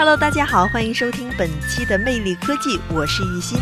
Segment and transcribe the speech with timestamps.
[0.00, 3.60] Hello，大家好，欢迎收听本期的魅力科技，我是玉鑫。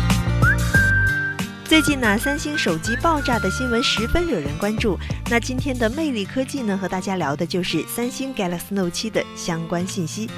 [1.65, 4.97] 最近呢，三星手机爆炸的新闻十分惹人关注。
[5.29, 10.29] 那今天的魅力科技呢，和大家聊的就是三星 Galaxy Note 7的相关信息。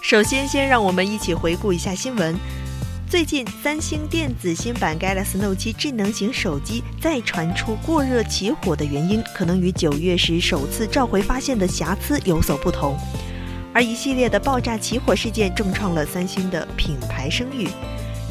[0.00, 2.34] 首先，先让我们一起回顾一下新闻。
[3.10, 12.96] 最近，三星电子新版 Galaxy Note 7智能型手机再传出过热起火的原因，可能与九月时首次召回发现的瑕疵有所不同。
[13.74, 17.68] 而一系列的爆炸起火事件重创了三星的品牌声誉。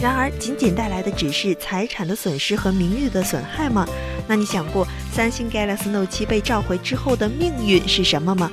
[0.02, 3.86] 然而，仅仅带来的只是财产的损失和名誉的损害吗？
[4.30, 8.50] 那你想过三星 Galaxy Note 7被召回之后的命运是什么吗？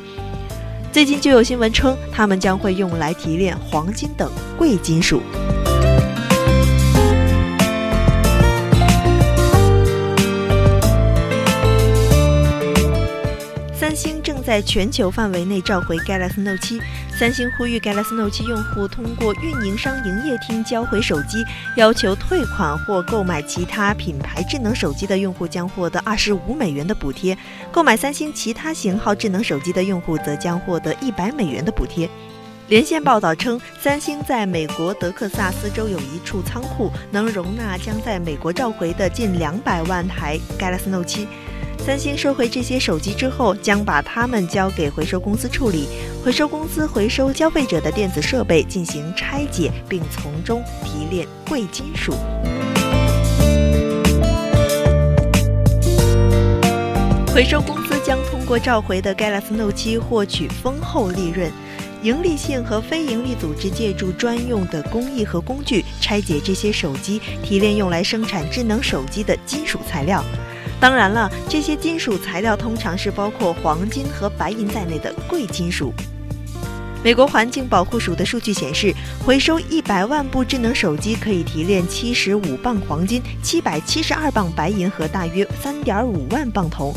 [0.90, 5.22] 最近就有新闻称，它们将会用来提炼黄金等贵金属。
[14.46, 16.80] 在全球范围内召回 Galaxy Note 7，
[17.18, 21.44] 三星呼吁 Galaxy Note 7用户通过运营商营业厅交回手机，
[21.74, 27.36] 要求退款或购买其他品牌智能手机的用户将获得二十五美元的补贴，
[27.72, 32.08] 购买三星其他型号智能手机的用户则将获得一百美元的补贴。
[32.68, 41.26] 连线报道称，三星在美国德克萨斯州有一处仓库，能容纳将在美国召回的近两百万台 Galaxy Note 7。
[41.86, 45.86] 三星收回这些手机之后，将把它们交给回收公司处理。
[46.24, 52.12] 回收公司回收消费者的电子设备进行拆解，并从中提炼贵金属。
[57.32, 61.48] 回收公司将通过召回的 Galaxy Note 7获取丰厚利润。
[62.02, 70.24] 盈利性和非盈利组织借助专用的工艺和工具拆解这些手机，提炼用来生产智能手机的金属材料。
[70.78, 75.92] 当然了，这些金属材料通常是包括黄金和白银在内的贵金属。
[77.02, 78.92] 美国环境保护署的数据显示，
[79.24, 86.92] 回收一百万部智能手机可以提炼七十五磅黄金、七百七十二磅白银和大约三点五万磅铜。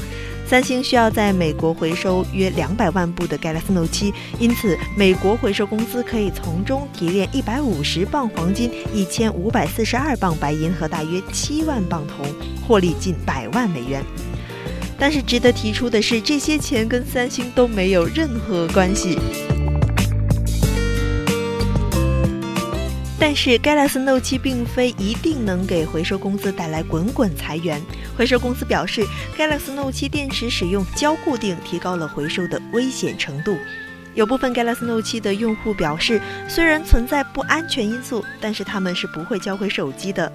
[0.50, 12.26] 三星需要在美国回收约两百万部的 Galaxy Note 7，因此美国回收公司可以从中提炼一百五十磅黄金、一千五百四十二磅白银和大约七万磅铜，
[12.68, 14.04] 获利近百万美元。
[14.98, 19.20] 但是值得提出的是，这些钱跟三星都没有任何关系。
[23.22, 27.81] 但是 Galaxy Note 7并非一定能给回收公司带来滚滚财源。
[28.18, 29.06] 回收公司表示
[29.38, 33.58] ，Galaxy Note 7电池使用胶固定，提高了回收的危险程度。
[34.16, 40.31] 有部分 Galaxy Note 7的用户表示，虽然存在不安全因素，但是他们是不会交回手机的。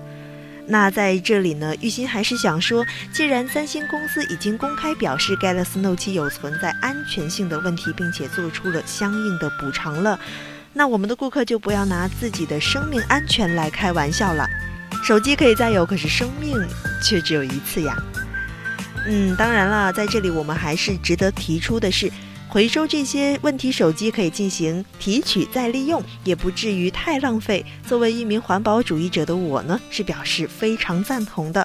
[0.66, 10.20] 那在这里呢，玉鑫还是想说，既然三星公司已经公开表示 Galaxy Note 7有存在安全性的问题，并且做出了相应的补偿了。
[10.74, 14.46] 那我们的顾客就不要拿自己的生命安全来开玩笑了。
[15.04, 16.56] 手机可以再有，可是生命
[17.02, 17.96] 却只有一次呀。
[19.06, 22.10] 嗯，当然了，在这里我们还是值得提出的是，
[22.48, 27.64] 回收这些问题手机可以进行提取再利用，也不至于太浪费。
[27.86, 31.64] 作为一名环保主义者的我呢，是表示非常赞同的。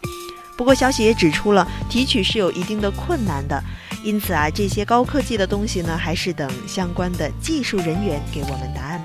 [0.57, 3.63] 不过消息也指出了，提取是有一定的困难的。
[4.03, 8.98] 因此啊，这些高科技的东西呢，还是等相关的技术人员给我们答案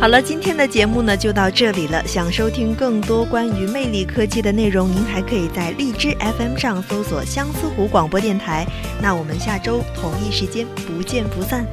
[0.00, 2.02] 好了，今天的节目呢就到这里了。
[2.06, 8.66] 想收听更多关于魅力科技的内容，您还可以在荔枝 FM 上搜索相思湖广播电台。
[9.02, 11.66] 那我们下周同一时间不见不散。